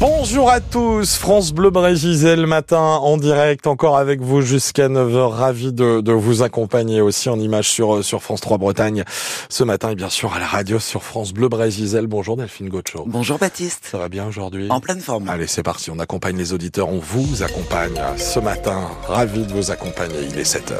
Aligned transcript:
Bonjour 0.00 0.48
à 0.48 0.60
tous, 0.60 1.16
France 1.16 1.52
Bleu 1.52 1.70
Brégisel 1.70 2.46
matin 2.46 2.78
en 2.78 3.16
direct, 3.16 3.66
encore 3.66 3.98
avec 3.98 4.20
vous 4.20 4.42
jusqu'à 4.42 4.88
9h, 4.88 5.26
ravi 5.30 5.72
de, 5.72 6.00
de, 6.00 6.12
vous 6.12 6.44
accompagner 6.44 7.00
aussi 7.00 7.28
en 7.28 7.40
image 7.40 7.68
sur, 7.68 8.04
sur 8.04 8.22
France 8.22 8.40
3 8.40 8.58
Bretagne 8.58 9.02
ce 9.48 9.64
matin 9.64 9.90
et 9.90 9.96
bien 9.96 10.08
sûr 10.08 10.32
à 10.34 10.38
la 10.38 10.46
radio 10.46 10.78
sur 10.78 11.02
France 11.02 11.32
Bleu 11.32 11.48
Brégisel. 11.48 12.06
Bonjour 12.06 12.36
Delphine 12.36 12.68
Gaucho. 12.68 13.06
Bonjour 13.08 13.38
Baptiste. 13.38 13.88
Ça 13.90 13.98
va 13.98 14.08
bien 14.08 14.28
aujourd'hui? 14.28 14.68
En 14.70 14.78
pleine 14.78 15.00
forme. 15.00 15.28
Allez 15.28 15.48
c'est 15.48 15.64
parti, 15.64 15.90
on 15.90 15.98
accompagne 15.98 16.36
les 16.36 16.52
auditeurs, 16.52 16.90
on 16.90 17.00
vous 17.00 17.42
accompagne 17.42 18.00
ce 18.18 18.38
matin, 18.38 18.90
ravi 19.08 19.46
de 19.46 19.52
vous 19.52 19.72
accompagner, 19.72 20.28
il 20.30 20.38
est 20.38 20.48
7h. 20.48 20.76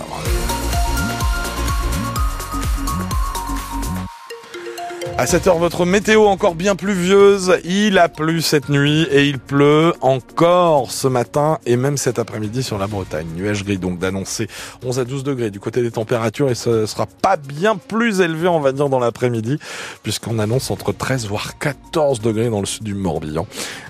À 5.18 5.26
cette 5.26 5.48
heure, 5.48 5.58
votre 5.58 5.84
météo 5.84 6.26
encore 6.26 6.54
bien 6.54 6.76
pluvieuse. 6.76 7.58
Il 7.64 7.98
a 7.98 8.08
plu 8.08 8.40
cette 8.40 8.68
nuit 8.68 9.02
et 9.10 9.26
il 9.26 9.40
pleut 9.40 9.92
encore 10.00 10.92
ce 10.92 11.08
matin 11.08 11.58
et 11.66 11.76
même 11.76 11.96
cet 11.96 12.20
après-midi 12.20 12.62
sur 12.62 12.78
la 12.78 12.86
Bretagne. 12.86 13.26
Nuage 13.34 13.64
gris 13.64 13.78
donc 13.78 13.98
d'annoncer 13.98 14.46
11 14.84 15.00
à 15.00 15.04
12 15.04 15.24
degrés 15.24 15.50
du 15.50 15.58
côté 15.58 15.82
des 15.82 15.90
températures 15.90 16.50
et 16.50 16.54
ce 16.54 16.86
sera 16.86 17.06
pas 17.06 17.36
bien 17.36 17.74
plus 17.74 18.20
élevé, 18.20 18.46
on 18.46 18.60
va 18.60 18.70
dire, 18.70 18.88
dans 18.88 19.00
l'après-midi 19.00 19.58
puisqu'on 20.04 20.38
annonce 20.38 20.70
entre 20.70 20.92
13 20.92 21.26
voire 21.26 21.58
14 21.58 22.20
degrés 22.20 22.48
dans 22.48 22.60
le 22.60 22.66
sud 22.66 22.84
du 22.84 22.94
Morbihan. 22.94 23.48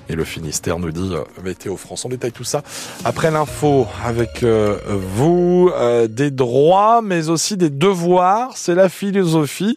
Et 0.08 0.14
le 0.14 0.24
Finistère 0.24 0.78
nous 0.78 0.90
dit 0.90 1.10
euh, 1.12 1.24
Météo 1.44 1.76
France. 1.76 2.06
On 2.06 2.08
détaille 2.08 2.32
tout 2.32 2.44
ça 2.44 2.62
après 3.04 3.30
l'info 3.30 3.86
avec 4.02 4.42
euh, 4.42 4.78
vous. 4.86 5.70
Euh, 5.74 6.08
des 6.08 6.30
droits 6.30 7.02
mais 7.02 7.28
aussi 7.28 7.58
des 7.58 7.68
devoirs. 7.68 8.52
C'est 8.56 8.74
la 8.74 8.88
philosophie 8.88 9.76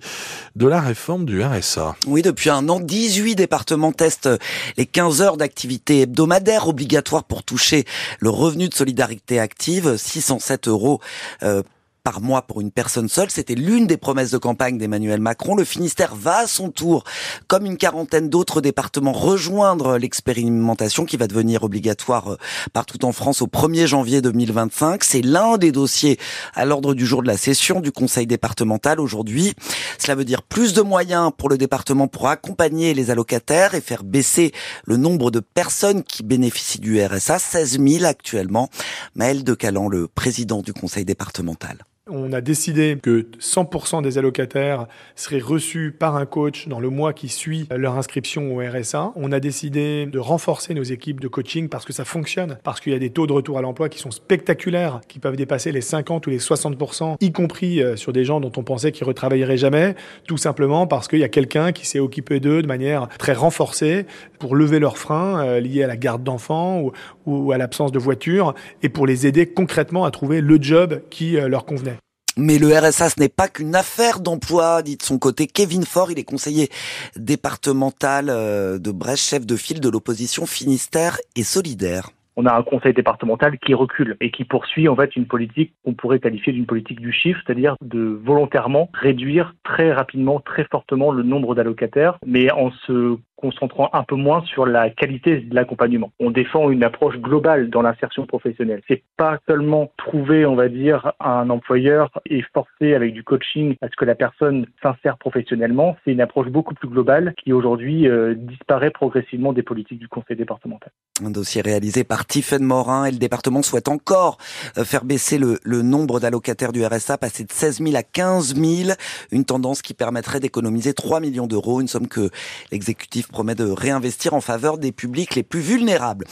de 0.55 0.68
la 0.68 0.82
réforme 0.82 1.26
du 1.26 1.44
RSA. 1.44 1.96
Oui, 2.08 2.22
depuis 2.22 2.50
un 2.50 2.68
an, 2.70 2.80
18 2.80 3.36
départements 3.36 3.91
testent 3.91 4.30
les 4.77 4.86
15 4.86 5.22
heures 5.22 5.38
d'activité 5.38 6.02
hebdomadaire 6.02 6.68
obligatoire 6.68 7.24
pour 7.24 7.44
toucher 7.44 7.86
le 8.20 8.30
revenu 8.30 8.70
de 8.70 8.74
solidarité 8.74 9.40
active, 9.40 9.98
607 9.98 10.68
euros 10.68 10.99
euh, 11.44 11.63
par 12.04 12.21
mois 12.21 12.41
pour 12.41 12.62
une 12.62 12.71
personne 12.71 13.10
seule. 13.10 13.30
C'était 13.30 13.55
l'une 13.55 13.88
des 13.88 13.98
promesses 13.98 14.32
de 14.32 14.38
campagne 14.38 14.77
d'Emmanuel 14.77 15.21
Macron. 15.21 15.55
Le 15.55 15.63
Finistère 15.63 16.16
va 16.16 16.40
à 16.40 16.48
son 16.48 16.70
tour, 16.70 17.04
comme 17.48 17.66
une 17.66 17.77
quarantaine 17.77 18.30
d'autres 18.30 18.62
départements, 18.62 19.12
rejoindre 19.12 19.98
l'expérimentation 19.98 21.05
qui 21.05 21.18
va 21.18 21.27
devenir 21.27 21.63
obligatoire 21.63 22.34
euh, 22.34 22.38
partout 22.74 23.05
en 23.05 23.12
France 23.12 23.41
au 23.41 23.48
1er 23.48 23.85
janvier 23.85 24.22
2025. 24.22 25.04
C'est 25.04 25.22
l'un 25.22 25.57
des 25.57 25.72
dossiers 25.72 26.18
à 26.54 26.66
l'ordre 26.66 26.94
du 26.94 27.05
jour 27.05 27.22
de 27.22 27.27
la 27.27 27.38
session 27.38 27.79
du 27.79 27.91
Conseil 27.91 28.26
départemental 28.27 28.99
aujourd'hui. 28.99 29.54
Cela 29.99 30.16
veut 30.16 30.26
dire 30.26 30.41
plus 30.41 30.74
de 30.74 30.82
moyens 30.82 31.32
pour 31.38 31.49
le 31.49 31.57
département 31.57 32.07
pour 32.07 32.27
accompagner 32.27 32.94
les 32.94 33.12
allocataires 33.12 33.76
et 33.76 33.82
faire 33.82 34.04
baisser 34.04 34.52
le 34.85 34.98
nombre 34.98 35.32
de 35.32 35.40
personnes 35.40 36.04
qui 36.04 36.24
bénéficient 36.24 36.79
du 36.79 37.04
RSA, 37.04 37.40
16 37.40 37.79
000 37.79 38.05
actuellement. 38.05 38.70
Maël 39.16 39.44
Decalan, 39.44 39.88
le 39.88 40.07
président 40.07 40.62
du 40.62 40.74
Conseil 40.74 41.05
départemental. 41.05 41.85
On 42.10 42.34
a 42.34 42.41
décidé 42.41 42.98
que 42.99 43.27
100% 43.40 44.02
des 44.02 44.18
allocataires 44.18 44.88
seraient 45.16 45.38
reçus 45.38 45.96
par 45.98 46.16
un 46.16 46.26
coach 46.26 46.68
dans 46.68 46.80
le 46.80 46.90
mois 46.90 47.13
qui 47.13 47.30
suit 47.30 47.68
leur 47.70 47.96
inscription 47.96 48.55
au 48.55 48.60
RSA. 48.60 49.12
On 49.16 49.32
a 49.32 49.40
décidé 49.40 50.07
de 50.07 50.18
renforcer 50.18 50.74
nos 50.74 50.82
équipes 50.82 51.20
de 51.20 51.27
coaching 51.27 51.70
parce 51.70 51.85
que 51.85 51.94
ça 51.94 52.04
fonctionne, 52.04 52.57
parce 52.63 52.82
qu'il 52.82 52.91
y 52.91 52.96
a 52.96 52.99
des 52.99 53.12
taux 53.12 53.27
de 53.27 53.34
retour 53.34 53.60
à 53.60 53.62
l'emploi 53.62 53.88
qui 53.88 53.99
sont 53.99 54.10
spectaculaires, 54.10 55.02
qui 55.07 55.20
peuvent 55.20 55.35
dépasser 55.35 55.72
les 55.72 55.82
50 55.82 56.26
ou 56.26 56.32
les 56.32 56.40
60%, 56.40 57.18
y 57.22 57.32
compris 57.32 57.84
euh, 57.84 57.96
sur 57.96 58.13
des 58.13 58.26
gens 58.26 58.40
dont 58.40 58.52
on 58.57 58.63
pensait 58.63 58.91
qu'ils 58.91 59.05
retravailleraient 59.05 59.57
jamais, 59.57 59.96
tout 60.26 60.38
simplement 60.38 60.88
parce 60.88 61.07
qu'il 61.07 61.20
y 61.20 61.24
a 61.24 61.29
quelqu'un 61.29 61.72
qui 61.72 61.85
s'est 61.85 61.99
occupé 61.99 62.40
d'eux 62.40 62.63
de 62.63 62.68
manière 62.68 63.10
très 63.20 63.34
renforcée 63.34 64.07
pour 64.40 64.56
lever 64.56 64.79
leurs 64.79 64.97
freins 64.97 65.46
euh, 65.46 65.59
liés 65.59 65.84
à 65.84 65.88
la 65.88 65.97
garde 65.97 66.24
d'enfants 66.24 66.81
ou, 66.81 66.91
ou 67.28 67.52
à 67.52 67.59
l'absence 67.59 67.91
de 67.91 68.00
voiture 68.00 68.56
et 68.81 68.90
pour 68.90 69.06
les 69.06 69.28
aider 69.28 69.46
concrètement 69.46 70.03
à 70.03 70.09
trouver 70.09 70.41
le 70.41 70.57
job 70.59 71.03
qui 71.12 71.38
euh, 71.38 71.47
leur 71.47 71.66
convenait. 71.66 72.00
Mais 72.38 72.57
le 72.57 72.68
RSA, 72.68 73.09
ce 73.09 73.19
n'est 73.19 73.29
pas 73.29 73.47
qu'une 73.47 73.75
affaire 73.75 74.19
d'emploi, 74.19 74.81
dit 74.81 74.97
de 74.97 75.03
son 75.03 75.19
côté 75.19 75.47
Kevin 75.47 75.83
Faure. 75.83 76.11
Il 76.11 76.19
est 76.19 76.23
conseiller 76.23 76.69
départemental 77.16 78.29
euh, 78.29 78.79
de 78.79 78.91
Brest, 78.91 79.29
chef 79.29 79.45
de 79.45 79.56
file 79.56 79.81
de 79.81 79.89
l'opposition 79.89 80.45
Finistère 80.45 81.17
et 81.35 81.44
Solidaire 81.44 82.09
on 82.35 82.45
a 82.45 82.53
un 82.53 82.63
conseil 82.63 82.94
départemental 82.94 83.57
qui 83.59 83.73
recule 83.73 84.17
et 84.19 84.31
qui 84.31 84.45
poursuit 84.45 84.88
en 84.88 84.95
fait 84.95 85.16
une 85.16 85.28
politique 85.28 85.73
qu'on 85.83 85.94
pourrait 85.94 86.19
qualifier 86.19 86.53
d'une 86.53 86.66
politique 86.66 87.00
du 87.00 87.11
chiffre, 87.11 87.39
c'est-à-dire 87.45 87.75
de 87.81 88.19
volontairement 88.23 88.89
réduire 88.94 89.53
très 89.63 89.91
rapidement, 89.94 90.39
très 90.39 90.66
fortement 90.66 91.11
le 91.11 91.23
nombre 91.23 91.56
d'allocataires, 91.56 92.17
mais 92.25 92.50
en 92.51 92.72
se 92.88 93.17
concentrant 93.41 93.90
un 93.94 94.03
peu 94.03 94.16
moins 94.16 94.44
sur 94.46 94.66
la 94.66 94.90
qualité 94.90 95.41
de 95.41 95.56
l'accompagnement. 95.56 96.12
On 96.19 96.31
défend 96.31 96.69
une 96.69 96.84
approche 96.84 97.18
globale 97.18 97.69
dans 97.69 97.81
l'insertion 97.81 98.25
professionnelle. 98.25 98.81
C'est 98.88 99.03
pas 99.18 99.40
seulement 99.50 99.91
trouver, 99.97 100.46
on 100.46 100.56
va 100.56 100.69
dire, 100.69 101.13
un 101.19 101.50
employeur 101.50 102.12
et 102.30 102.44
forcer 102.53 102.94
avec 102.94 103.13
du 103.13 103.24
coaching 103.24 103.75
à 103.81 103.88
ce 103.88 103.96
que 103.97 104.06
la 104.06 104.16
personne 104.16 104.66
s'insère 104.81 105.18
professionnellement. 105.18 105.97
C'est 106.06 106.12
une 106.12 106.22
approche 106.22 106.47
beaucoup 106.47 106.74
plus 106.74 106.88
globale 106.88 107.34
qui 107.44 107.51
aujourd'hui 107.51 108.07
euh, 108.07 108.35
disparaît 108.35 108.91
progressivement 108.91 109.53
des 109.53 109.63
politiques 109.63 110.00
du 110.00 110.07
conseil 110.07 110.38
départemental. 110.38 110.91
Un 111.24 111.31
dossier 111.31 111.62
réalisé 111.62 112.03
par 112.03 112.25
Tiffaine 112.25 112.63
Morin 112.63 113.06
et 113.06 113.12
le 113.12 113.18
département 113.18 113.62
souhaite 113.62 113.88
encore 113.88 114.38
euh, 114.78 114.84
faire 114.84 115.03
baisser 115.03 115.38
le, 115.38 115.59
le 115.63 115.81
nombre 115.81 116.19
d'allocataires 116.19 116.72
du 116.72 116.85
RSA, 116.85 117.18
passer 117.18 117.44
de 117.44 117.51
16 117.51 117.81
000 117.84 117.96
à 117.96 118.03
15 118.03 118.56
000, 118.56 118.91
une 119.31 119.46
tendance 119.46 119.81
qui 119.81 119.94
permettrait 119.94 120.40
d'économiser 120.40 120.94
3 120.94 121.19
millions 121.19 121.47
d'euros, 121.47 121.81
une 121.81 121.88
somme 121.88 122.07
que 122.07 122.30
l'exécutif 122.72 123.31
promet 123.31 123.56
de 123.56 123.69
réinvestir 123.69 124.34
en 124.34 124.42
faveur 124.42 124.78
des 124.78 124.92
publics 124.92 125.36
les 125.36 125.44
plus 125.44 125.62
vulnérables. 125.62 126.25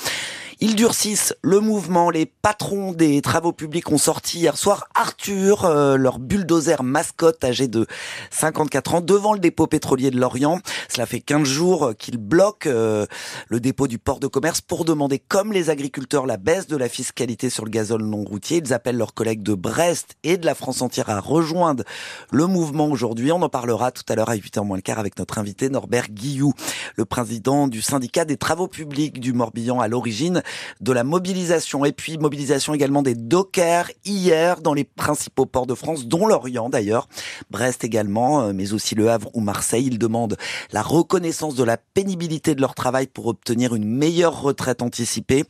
Ils 0.62 0.76
durcissent 0.76 1.34
le 1.42 1.62
mouvement. 1.62 2.10
Les 2.10 2.26
patrons 2.26 2.92
des 2.92 3.22
travaux 3.22 3.54
publics 3.54 3.90
ont 3.92 3.98
sorti 3.98 4.40
hier 4.40 4.58
soir 4.58 4.90
Arthur, 4.94 5.64
euh, 5.64 5.96
leur 5.96 6.20
bulldozer 6.20 6.84
mascotte 6.84 7.42
âgé 7.46 7.70
de 7.70 7.88
54 8.32 8.96
ans, 8.96 9.02
devant 9.02 9.32
le 9.32 9.40
dépôt 9.40 9.68
pétrolier 9.68 10.12
de 10.12 10.20
Lorient. 10.20 10.60
Cela 10.90 11.06
fait 11.06 11.22
15 11.22 11.48
jours 11.48 11.94
qu'ils 11.98 12.18
bloquent 12.18 12.70
euh, 12.70 13.06
le 13.48 13.62
dépôt 13.62 13.88
du 13.88 14.00
port 14.00 14.20
de 14.20 14.28
commerce 14.28 14.60
pour 14.60 14.84
demander, 14.84 15.18
comme 15.18 15.54
les 15.54 15.70
agriculteurs, 15.70 16.26
la 16.26 16.36
baisse 16.36 16.68
de 16.68 16.76
la 16.76 16.90
fiscalité 16.90 17.50
sur 17.50 17.64
le 17.64 17.72
gazole 17.72 18.04
non 18.04 18.26
routier. 18.26 18.58
Ils 18.58 18.74
appellent 18.74 18.98
leurs 18.98 19.14
collègues 19.14 19.44
de 19.44 19.54
Brest 19.54 20.18
et 20.24 20.36
de 20.36 20.46
la 20.46 20.56
France 20.56 20.82
entière 20.82 21.10
à 21.10 21.22
rejoindre 21.22 21.86
le 22.34 22.48
mouvement 22.48 22.88
aujourd'hui. 22.88 23.32
On 23.32 23.42
en 23.42 23.50
parlera 23.50 23.92
tout 23.92 24.04
à 24.10 24.16
l'heure 24.16 24.30
à 24.30 24.36
8h 24.36 24.66
moins 24.66 24.76
le 24.76 24.82
quart 24.82 25.00
avec 25.00 25.18
notre 25.20 25.38
invité 25.38 25.70
Norbert 25.70 26.10
Guillou, 26.10 26.52
le 26.98 27.06
président 27.06 27.70
du 27.70 27.82
syndicat 27.82 28.26
des 28.26 28.36
travaux 28.36 28.68
publics 28.68 29.22
du 29.22 29.32
Morbihan 29.32 29.80
à 29.80 29.88
l'origine 29.88 30.44
de 30.82 30.92
la 30.92 31.04
mobilisation 31.04 31.86
et 31.86 31.92
puis 31.92 32.18
mobilisation 32.18 32.74
également 32.74 33.02
des 33.02 33.16
dockers 33.16 33.92
hier 34.06 34.62
dans 34.62 34.74
les 34.74 34.84
principaux 34.84 35.46
ports 35.46 35.68
de 35.68 35.76
France, 35.76 36.06
dont 36.08 36.28
l'Orient 36.28 36.70
d'ailleurs, 36.70 37.08
Brest 37.50 37.84
également, 37.84 38.42
euh, 38.42 38.54
mais 38.54 38.74
aussi 38.74 38.96
Le 38.96 39.10
Havre 39.10 39.30
ou 39.34 39.42
Marseille. 39.42 39.86
Ils 39.88 40.00
demandent 40.00 40.38
la 40.72 40.82
reconnaissance 40.82 41.56
de 41.56 41.64
la 41.64 41.78
pénibilité 41.78 42.56
de 42.56 42.62
leur 42.62 42.76
travail 42.76 43.08
pour 43.08 43.28
obtenir 43.28 43.76
une 43.76 43.86
meilleure 43.86 44.42
retraite 44.42 44.82
anticipée. 44.82 45.46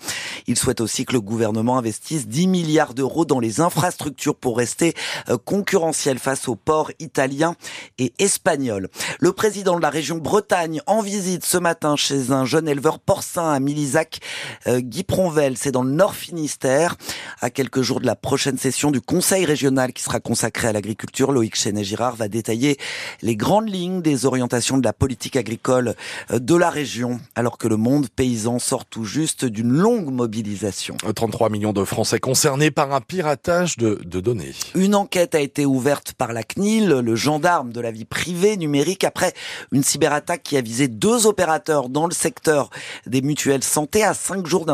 Ils 0.48 0.58
souhaitent 0.58 0.82
aussi 0.82 1.06
que 1.06 1.14
le 1.14 1.22
gouvernement 1.22 1.78
investisse 1.78 2.28
10 2.28 2.48
milliards 2.48 2.94
d'euros 2.94 3.26
dans 3.26 3.40
les 3.40 3.62
infrastructures 3.62 4.36
pour 4.36 4.58
rester 4.58 4.94
euh, 5.30 5.38
concurrentiel 5.38 6.20
face 6.20 6.48
aux 6.48 6.56
ports 6.56 6.92
italiens 7.00 7.56
et 7.98 8.14
espagnols. 8.20 8.90
Le 9.20 9.31
président 9.31 9.76
de 9.78 9.81
la 9.81 9.90
région 9.90 10.18
Bretagne 10.18 10.81
en 10.88 11.02
visite 11.02 11.46
ce 11.46 11.58
matin 11.58 11.96
chez 11.96 12.31
un 12.31 12.46
jeune 12.46 12.68
éleveur 12.68 13.00
porcin 13.00 13.50
à 13.52 13.60
Milizac, 13.60 14.20
euh, 14.68 14.81
Guy 14.89 15.03
Pronvel, 15.03 15.55
c'est 15.55 15.72
dans 15.72 15.83
le 15.83 15.91
Nord 15.91 16.16
Finistère. 16.16 16.95
À 17.41 17.51
quelques 17.51 17.83
jours 17.83 18.00
de 18.00 18.07
la 18.07 18.16
prochaine 18.16 18.57
session 18.57 18.89
du 18.89 19.01
Conseil 19.01 19.45
régional 19.45 19.94
qui 19.94 20.01
sera 20.01 20.19
consacré 20.19 20.67
à 20.67 20.73
l'agriculture, 20.73 21.31
Loïc 21.31 21.55
Chenet-Girard 21.55 22.16
va 22.16 22.27
détailler 22.27 22.77
les 23.22 23.35
grandes 23.35 23.69
lignes 23.69 24.01
des 24.01 24.25
orientations 24.25 24.79
de 24.79 24.83
la 24.83 24.91
politique 24.91 25.35
agricole 25.35 25.94
euh, 26.31 26.39
de 26.39 26.55
la 26.55 26.72
région, 26.72 27.19
alors 27.35 27.59
que 27.59 27.67
le 27.67 27.77
monde 27.77 28.09
paysan 28.09 28.57
sort 28.57 28.85
tout 28.85 29.05
juste 29.05 29.45
d'une 29.45 29.71
longue 29.71 30.12
mobilisation. 30.12 30.97
33 31.15 31.47
euh, 31.47 31.51
millions 31.51 31.74
de 31.74 31.83
Français 31.83 32.19
concernés 32.19 32.71
par 32.71 32.92
un 32.92 33.01
piratage 33.01 33.77
de, 33.77 34.01
de 34.03 34.19
données. 34.19 34.53
Une 34.74 34.95
enquête 34.95 35.35
a 35.35 35.39
été 35.39 35.68
ouverte 35.68 36.13
par 36.13 36.33
la 36.33 36.42
CNIL, 36.42 36.89
le 36.89 37.15
gendarme 37.15 37.71
de 37.71 37.80
la 37.80 37.92
vie 37.92 38.06
privée 38.06 38.57
numérique, 38.57 39.03
après 39.03 39.33
une 39.71 39.83
cyberattaque 39.83 40.42
qui 40.42 40.57
a 40.57 40.62
visé 40.62 40.88
deux 40.88 41.27
opérateurs 41.27 41.89
dans 41.89 42.07
le 42.07 42.13
secteur 42.13 42.71
des 43.06 43.21
mutuelles 43.21 43.63
santé 43.63 44.03
à 44.03 44.15
cinq 44.15 44.47
jours 44.47 44.65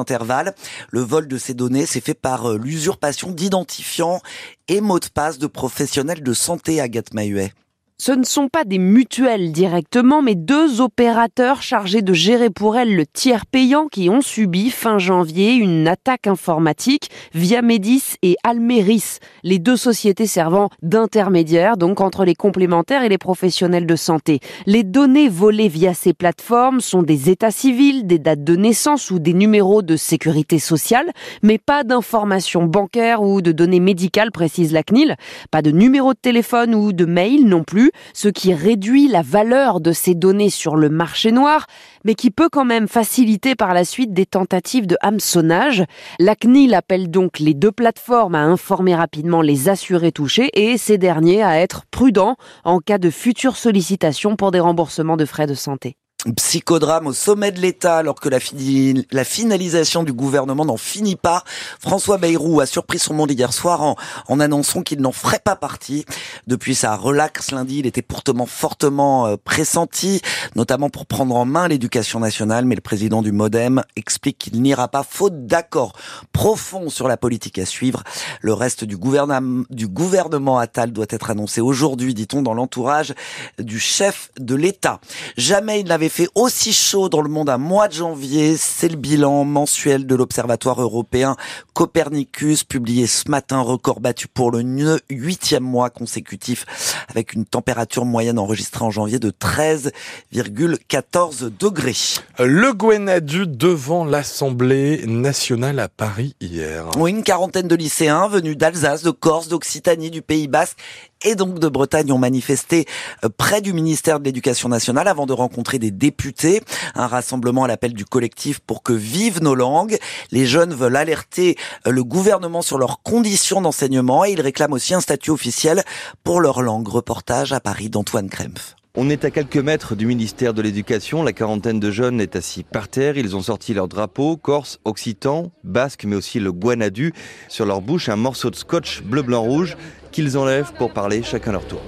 le 0.91 1.01
vol 1.01 1.27
de 1.27 1.37
ces 1.37 1.53
données 1.53 1.85
s'est 1.85 2.01
fait 2.01 2.13
par 2.13 2.49
euh, 2.49 2.57
l'usurpation 2.57 3.31
d'identifiants 3.31 4.21
et 4.67 4.81
mots 4.81 4.99
de 4.99 5.07
passe 5.07 5.37
de 5.37 5.47
professionnels 5.47 6.23
de 6.23 6.33
santé, 6.33 6.81
Agathe 6.81 7.13
Mahuet. 7.13 7.51
Ce 7.97 8.11
ne 8.11 8.25
sont 8.25 8.49
pas 8.49 8.65
des 8.65 8.77
mutuelles 8.77 9.53
directement, 9.53 10.21
mais 10.21 10.35
deux 10.35 10.81
opérateurs 10.81 11.61
chargés 11.61 12.01
de 12.01 12.11
gérer 12.11 12.49
pour 12.49 12.75
elles 12.75 12.93
le 12.93 13.05
tiers 13.05 13.45
payant 13.45 13.87
qui 13.87 14.09
ont 14.09 14.19
subi 14.19 14.69
fin 14.69 14.99
janvier 14.99 15.53
une 15.53 15.87
attaque 15.87 16.27
informatique 16.27 17.09
via 17.33 17.61
Medis 17.61 18.15
et 18.21 18.35
Almeris, 18.43 19.19
les 19.43 19.59
deux 19.59 19.77
sociétés 19.77 20.27
servant 20.27 20.69
d'intermédiaires 20.81 21.77
donc 21.77 22.01
entre 22.01 22.25
les 22.25 22.35
complémentaires 22.35 23.01
et 23.01 23.07
les 23.07 23.17
professionnels 23.17 23.87
de 23.87 23.95
santé. 23.95 24.41
Les 24.65 24.83
données 24.83 25.29
volées 25.29 25.69
via 25.69 25.93
ces 25.93 26.13
plateformes 26.13 26.81
sont 26.81 27.01
des 27.01 27.29
états 27.29 27.49
civils, 27.49 28.05
des 28.05 28.19
dates 28.19 28.43
de 28.43 28.57
naissance 28.57 29.09
ou 29.09 29.19
des 29.19 29.33
numéros 29.33 29.83
de 29.83 29.95
sécurité 29.95 30.59
sociale, 30.59 31.13
mais 31.43 31.59
pas 31.59 31.85
d'informations 31.85 32.65
bancaires 32.65 33.21
ou 33.21 33.41
de 33.41 33.53
données 33.53 33.79
médicales, 33.79 34.33
précise 34.33 34.73
la 34.73 34.83
CNIL, 34.83 35.15
pas 35.49 35.61
de 35.61 35.71
numéro 35.71 36.13
de 36.13 36.19
téléphone 36.19 36.75
ou 36.75 36.91
de 36.91 37.05
mail 37.05 37.45
non 37.45 37.63
plus 37.63 37.84
ce 38.13 38.27
qui 38.27 38.53
réduit 38.53 39.07
la 39.07 39.21
valeur 39.21 39.79
de 39.79 39.91
ces 39.91 40.15
données 40.15 40.49
sur 40.49 40.75
le 40.75 40.89
marché 40.89 41.31
noir, 41.31 41.67
mais 42.03 42.15
qui 42.15 42.31
peut 42.31 42.49
quand 42.49 42.65
même 42.65 42.87
faciliter 42.87 43.55
par 43.55 43.73
la 43.73 43.85
suite 43.85 44.13
des 44.13 44.25
tentatives 44.25 44.87
de 44.87 44.97
hameçonnage. 45.01 45.83
La 46.19 46.35
CNIL 46.35 46.73
appelle 46.73 47.09
donc 47.09 47.39
les 47.39 47.53
deux 47.53 47.71
plateformes 47.71 48.35
à 48.35 48.43
informer 48.43 48.95
rapidement 48.95 49.41
les 49.41 49.69
assurés 49.69 50.11
touchés 50.11 50.49
et 50.53 50.77
ces 50.77 50.97
derniers 50.97 51.43
à 51.43 51.59
être 51.59 51.83
prudents 51.91 52.35
en 52.63 52.79
cas 52.79 52.97
de 52.97 53.09
futures 53.09 53.57
sollicitations 53.57 54.35
pour 54.35 54.51
des 54.51 54.59
remboursements 54.59 55.17
de 55.17 55.25
frais 55.25 55.47
de 55.47 55.53
santé. 55.53 55.97
Psychodrame 56.33 57.07
au 57.07 57.13
sommet 57.13 57.51
de 57.51 57.59
l'État 57.59 57.97
alors 57.97 58.19
que 58.19 58.29
la, 58.29 59.23
finalisation 59.23 60.03
du 60.03 60.11
gouvernement 60.11 60.65
n'en 60.65 60.77
finit 60.77 61.15
pas. 61.15 61.43
François 61.79 62.17
Bayrou 62.17 62.61
a 62.61 62.65
surpris 62.65 62.99
son 62.99 63.13
monde 63.13 63.31
hier 63.31 63.53
soir 63.53 63.95
en, 64.27 64.39
annonçant 64.39 64.81
qu'il 64.81 65.01
n'en 65.01 65.11
ferait 65.11 65.39
pas 65.43 65.55
partie. 65.55 66.05
Depuis 66.47 66.75
sa 66.75 66.95
relaxe 66.95 67.51
lundi, 67.51 67.79
il 67.79 67.85
était 67.85 68.01
pourtant 68.01 68.25
fortement 68.47 69.27
euh, 69.27 69.35
pressenti, 69.41 70.21
notamment 70.55 70.89
pour 70.89 71.05
prendre 71.05 71.35
en 71.35 71.45
main 71.45 71.67
l'éducation 71.67 72.19
nationale, 72.19 72.65
mais 72.65 72.75
le 72.75 72.81
président 72.81 73.21
du 73.21 73.31
Modem 73.31 73.83
explique 73.95 74.37
qu'il 74.39 74.61
n'ira 74.61 74.87
pas 74.87 75.03
faute 75.03 75.45
d'accord 75.45 75.93
profond 76.33 76.89
sur 76.89 77.07
la 77.07 77.17
politique 77.17 77.59
à 77.59 77.65
suivre. 77.65 78.03
Le 78.41 78.53
reste 78.53 78.83
du 78.83 78.97
gouvernement, 78.97 79.63
du 79.69 79.87
gouvernement 79.87 80.57
Attal 80.57 80.91
doit 80.91 81.05
être 81.09 81.29
annoncé 81.29 81.61
aujourd'hui, 81.61 82.13
dit-on, 82.13 82.41
dans 82.41 82.53
l'entourage 82.53 83.13
du 83.59 83.79
chef 83.79 84.31
de 84.39 84.55
l'État. 84.55 84.99
Jamais 85.37 85.81
il 85.81 85.87
n'avait 85.87 86.09
fait 86.15 86.29
aussi 86.33 86.71
chaud 86.71 87.09
dans 87.09 87.21
le 87.21 87.27
monde 87.27 87.49
un 87.49 87.57
mois 87.57 87.89
de 87.89 87.93
janvier. 87.93 88.55
C'est 88.55 88.87
le 88.87 88.95
bilan 88.95 89.43
mensuel 89.43 90.07
de 90.07 90.15
l'Observatoire 90.15 90.81
européen 90.81 91.35
Copernicus, 91.73 92.63
publié 92.63 93.05
ce 93.05 93.29
matin, 93.29 93.59
record 93.59 93.99
battu 93.99 94.29
pour 94.29 94.49
le 94.49 94.63
huitième 95.09 95.65
mois 95.65 95.89
consécutif, 95.89 96.65
avec 97.09 97.33
une 97.33 97.43
température 97.43 98.05
moyenne 98.05 98.39
enregistrée 98.39 98.85
en 98.85 98.91
janvier 98.91 99.19
de 99.19 99.29
13,14 99.29 101.51
degrés. 101.59 101.97
Le 102.39 102.71
Gwenadu 102.71 103.45
devant 103.45 104.05
l'Assemblée 104.05 105.05
nationale 105.07 105.79
à 105.79 105.89
Paris 105.89 106.33
hier. 106.39 106.85
Oui, 106.95 107.11
une 107.11 107.23
quarantaine 107.23 107.67
de 107.67 107.75
lycéens 107.75 108.29
venus 108.29 108.55
d'Alsace, 108.55 109.03
de 109.03 109.11
Corse, 109.11 109.49
d'Occitanie, 109.49 110.11
du 110.11 110.21
Pays 110.21 110.47
Basque 110.47 110.77
et 111.25 111.35
donc 111.35 111.59
de 111.59 111.67
Bretagne 111.67 112.11
ont 112.11 112.17
manifesté 112.17 112.85
euh, 113.23 113.29
près 113.35 113.59
du 113.59 113.73
ministère 113.73 114.19
de 114.19 114.25
l'Éducation 114.25 114.69
nationale 114.69 115.07
avant 115.07 115.25
de 115.25 115.33
rencontrer 115.33 115.79
des 115.79 115.91
députés. 115.91 116.61
Un 116.93 117.07
rassemblement 117.07 117.65
à 117.65 117.67
l'appel 117.67 117.93
du 117.93 118.05
collectif 118.05 118.59
pour 118.59 118.83
que 118.83 118.93
vivent 118.93 119.41
nos 119.41 119.55
langues. 119.55 119.97
Les 120.31 120.45
jeunes 120.45 120.73
veulent 120.73 120.95
alerter 120.95 121.57
euh, 121.87 121.91
le 121.91 122.03
gouvernement 122.03 122.61
sur 122.61 122.77
leurs 122.77 123.01
conditions 123.01 123.61
d'enseignement 123.61 124.23
et 124.23 124.31
ils 124.31 124.41
réclament 124.41 124.73
aussi 124.73 124.93
un 124.93 125.01
statut 125.01 125.31
officiel 125.31 125.83
pour 126.23 126.39
leur 126.39 126.61
langue. 126.61 126.87
Reportage 126.87 127.51
à 127.51 127.59
Paris 127.59 127.89
d'Antoine 127.89 128.29
Krempf. 128.29 128.75
On 128.97 129.09
est 129.09 129.25
à 129.25 129.31
quelques 129.31 129.57
mètres 129.57 129.93
du 129.93 130.05
ministère 130.05 130.53
de 130.53 130.61
l'Éducation. 130.61 131.21
La 131.21 131.33
quarantaine 131.33 131.81
de 131.81 131.91
jeunes 131.91 132.21
est 132.21 132.37
assis 132.37 132.63
par 132.63 132.87
terre. 132.87 133.17
Ils 133.17 133.35
ont 133.35 133.41
sorti 133.41 133.73
leur 133.73 133.89
drapeau, 133.89 134.37
corse, 134.37 134.79
occitan, 134.85 135.51
basque, 135.65 136.05
mais 136.05 136.15
aussi 136.15 136.39
le 136.39 136.53
guanadu. 136.53 137.11
Sur 137.49 137.65
leur 137.65 137.81
bouche, 137.81 138.07
un 138.07 138.15
morceau 138.15 138.51
de 138.51 138.55
scotch 138.55 139.01
bleu, 139.03 139.21
blanc, 139.21 139.41
rouge 139.41 139.75
qu'ils 140.15 140.37
enlèvent 140.37 140.71
pour 140.77 140.91
parler 140.91 141.21
chacun 141.23 141.51
leur 141.51 141.65
tour. 141.67 141.81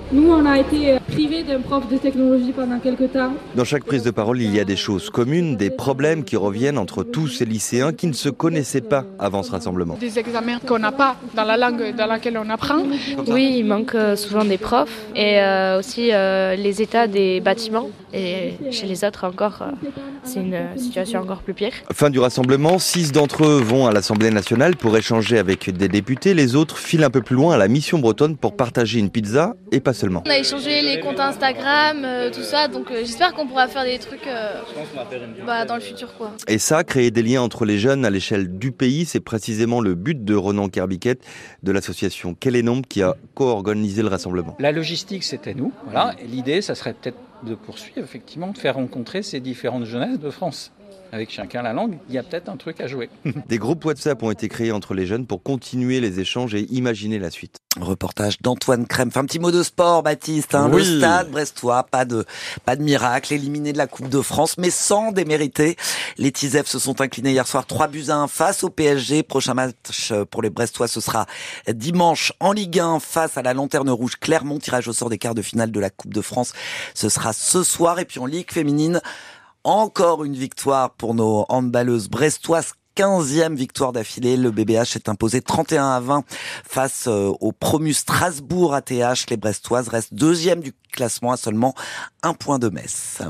Été 0.57 0.96
euh, 1.25 1.43
d'un 1.43 1.61
prof 1.61 1.87
de 1.89 1.97
technologie 1.97 2.51
pendant 2.51 2.79
quelques 2.79 3.11
temps. 3.11 3.33
Dans 3.55 3.63
chaque 3.63 3.83
prise 3.83 4.03
de 4.03 4.11
parole, 4.11 4.41
il 4.41 4.53
y 4.55 4.59
a 4.59 4.63
des 4.63 4.75
choses 4.75 5.09
communes, 5.09 5.55
des 5.55 5.69
problèmes 5.69 6.23
qui 6.23 6.35
reviennent 6.35 6.77
entre 6.77 7.03
tous 7.03 7.27
ces 7.27 7.45
lycéens 7.45 7.93
qui 7.93 8.07
ne 8.07 8.13
se 8.13 8.29
connaissaient 8.29 8.81
pas 8.81 9.05
avant 9.17 9.43
ce 9.43 9.51
rassemblement. 9.51 9.97
Des 9.99 10.19
examens 10.19 10.59
qu'on 10.59 10.79
n'a 10.79 10.91
pas 10.91 11.15
dans 11.35 11.43
la 11.43 11.57
langue 11.57 11.95
dans 11.95 12.05
laquelle 12.05 12.37
on 12.37 12.49
apprend. 12.49 12.83
Oui, 13.27 13.55
il 13.57 13.65
manque 13.65 13.95
euh, 13.95 14.15
souvent 14.15 14.45
des 14.45 14.57
profs 14.57 15.05
et 15.15 15.39
euh, 15.39 15.79
aussi 15.79 16.07
les 16.07 16.81
états 16.81 17.07
des 17.07 17.39
bâtiments. 17.39 17.89
Et 18.13 18.53
chez 18.71 18.87
les 18.87 19.03
autres 19.03 19.25
encore, 19.25 19.63
c'est 20.23 20.39
une 20.39 20.57
situation 20.77 21.19
encore 21.19 21.41
plus 21.41 21.53
pire. 21.53 21.73
Fin 21.91 22.09
du 22.09 22.19
rassemblement, 22.19 22.79
six 22.79 23.11
d'entre 23.11 23.45
eux 23.45 23.61
vont 23.61 23.85
à 23.85 23.91
l'Assemblée 23.91 24.31
nationale 24.31 24.75
pour 24.75 24.95
échanger 24.97 25.37
avec 25.37 25.69
des 25.69 25.87
députés. 25.87 26.33
Les 26.33 26.55
autres 26.55 26.77
filent 26.77 27.03
un 27.03 27.09
peu 27.09 27.21
plus 27.21 27.35
loin 27.35 27.55
à 27.55 27.57
la 27.57 27.67
mission 27.67 27.99
bretonne 27.99 28.37
pour 28.37 28.55
partager 28.55 28.99
une 28.99 29.09
pizza 29.09 29.55
et 29.71 29.79
pas 29.79 29.93
seulement. 29.93 30.23
On 30.25 30.29
a 30.29 30.37
échangé 30.37 30.81
les 30.81 30.99
Instagram, 31.17 32.03
euh, 32.03 32.31
tout 32.31 32.43
ça, 32.43 32.67
donc 32.67 32.91
euh, 32.91 32.99
j'espère 32.99 33.33
qu'on 33.33 33.47
pourra 33.47 33.67
faire 33.67 33.83
des 33.83 33.99
trucs 33.99 34.27
euh, 34.27 34.61
bah, 35.45 35.65
dans 35.65 35.75
le 35.75 35.81
futur. 35.81 36.13
Quoi. 36.15 36.33
Et 36.47 36.57
ça, 36.57 36.83
créer 36.83 37.11
des 37.11 37.23
liens 37.23 37.41
entre 37.41 37.65
les 37.65 37.77
jeunes 37.77 38.05
à 38.05 38.09
l'échelle 38.09 38.57
du 38.57 38.71
pays, 38.71 39.05
c'est 39.05 39.19
précisément 39.19 39.81
le 39.81 39.95
but 39.95 40.23
de 40.23 40.35
Renan 40.35 40.69
Kerbiquet 40.69 41.17
de 41.63 41.71
l'association 41.71 42.35
Quel 42.39 42.55
est 42.55 42.61
nombre 42.61 42.87
qui 42.87 43.01
a 43.01 43.15
co-organisé 43.33 44.01
le 44.01 44.09
rassemblement. 44.09 44.55
La 44.59 44.71
logistique, 44.71 45.23
c'était 45.23 45.53
nous. 45.53 45.71
Voilà. 45.85 46.15
l'idée, 46.25 46.61
ça 46.61 46.75
serait 46.75 46.93
peut-être 46.93 47.17
de 47.43 47.55
poursuivre, 47.55 47.99
effectivement, 47.99 48.51
de 48.51 48.57
faire 48.57 48.75
rencontrer 48.75 49.21
ces 49.21 49.39
différentes 49.39 49.85
jeunesses 49.85 50.19
de 50.19 50.29
France 50.29 50.71
avec 51.11 51.31
chacun 51.31 51.61
la 51.61 51.73
langue, 51.73 51.97
il 52.09 52.15
y 52.15 52.17
a 52.17 52.23
peut-être 52.23 52.49
un 52.49 52.57
truc 52.57 52.81
à 52.81 52.87
jouer. 52.87 53.09
Des 53.47 53.57
groupes 53.57 53.83
WhatsApp 53.85 54.21
ont 54.23 54.31
été 54.31 54.49
créés 54.49 54.71
entre 54.71 54.93
les 54.93 55.05
jeunes 55.05 55.25
pour 55.25 55.43
continuer 55.43 55.99
les 55.99 56.19
échanges 56.19 56.55
et 56.55 56.61
imaginer 56.71 57.19
la 57.19 57.29
suite. 57.29 57.57
Reportage 57.79 58.41
d'Antoine 58.41 58.87
Crème. 58.87 59.11
un 59.15 59.25
petit 59.25 59.39
mot 59.39 59.51
de 59.51 59.61
sport, 59.63 60.03
Baptiste. 60.03 60.55
Hein, 60.55 60.69
Le 60.69 60.83
stade 60.83 61.29
brestois, 61.29 61.83
pas 61.83 62.05
de, 62.05 62.25
pas 62.65 62.75
de 62.75 62.81
miracle, 62.81 63.33
éliminé 63.33 63.71
de 63.71 63.77
la 63.77 63.87
Coupe 63.87 64.09
de 64.09 64.21
France, 64.21 64.57
mais 64.57 64.69
sans 64.69 65.11
démériter. 65.11 65.75
Les 66.17 66.31
Tisef 66.31 66.65
se 66.65 66.79
sont 66.79 67.01
inclinés 67.01 67.31
hier 67.31 67.47
soir 67.47 67.65
3 67.65 67.87
buts 67.87 68.05
à 68.09 68.15
1 68.15 68.27
face 68.27 68.63
au 68.63 68.69
PSG. 68.69 69.23
Prochain 69.23 69.53
match 69.53 70.13
pour 70.31 70.41
les 70.41 70.49
Brestois, 70.49 70.87
ce 70.87 71.01
sera 71.01 71.25
dimanche 71.71 72.33
en 72.39 72.51
Ligue 72.51 72.79
1 72.79 72.99
face 72.99 73.37
à 73.37 73.41
la 73.43 73.53
Lanterne 73.53 73.89
Rouge 73.89 74.17
Clermont. 74.19 74.59
Tirage 74.59 74.87
au 74.87 74.93
sort 74.93 75.09
des 75.09 75.17
quarts 75.17 75.35
de 75.35 75.41
finale 75.41 75.71
de 75.71 75.79
la 75.79 75.89
Coupe 75.89 76.13
de 76.13 76.21
France. 76.21 76.53
Ce 76.93 77.09
sera 77.09 77.33
ce 77.33 77.63
soir. 77.63 77.99
Et 77.99 78.05
puis 78.05 78.19
en 78.19 78.25
Ligue 78.25 78.51
féminine, 78.51 79.01
encore 79.67 80.23
une 80.23 80.33
victoire 80.33 80.91
pour 80.91 81.13
nos 81.13 81.45
handballeuses 81.49 82.09
brestoises. 82.09 82.73
15e 82.95 83.53
victoire 83.53 83.91
d'affilée. 83.91 84.37
Le 84.37 84.49
BBH 84.49 84.95
est 84.95 85.07
imposé 85.07 85.41
31 85.41 85.87
à 85.87 85.99
20 85.99 86.23
face 86.63 87.05
euh, 87.07 87.31
au 87.41 87.51
promu 87.51 87.93
Strasbourg 87.93 88.73
ATH. 88.73 89.29
Les 89.29 89.37
Brestoises 89.37 89.87
restent 89.87 90.15
deuxième 90.15 90.61
du 90.61 90.73
classement 90.91 91.31
à 91.31 91.37
seulement 91.37 91.75
un 92.23 92.33
point 92.33 92.57
de 92.57 92.69
messe. 92.69 93.21